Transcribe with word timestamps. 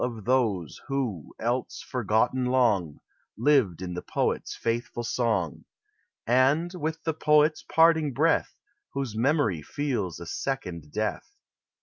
355 0.01 0.17
Of 0.17 0.25
those, 0.25 0.81
who, 0.87 1.35
else 1.39 1.81
forgotten 1.83 2.45
long, 2.45 2.97
Lived 3.37 3.83
in 3.83 3.93
the 3.93 4.01
poet's 4.01 4.55
faithful 4.55 5.03
song, 5.03 5.65
And, 6.25 6.73
with 6.73 7.03
the 7.03 7.13
poet's 7.13 7.61
parting 7.61 8.11
breath, 8.11 8.55
Whose 8.93 9.15
memory 9.15 9.61
feels 9.61 10.19
a 10.19 10.25
second 10.25 10.91
death. 10.91 11.35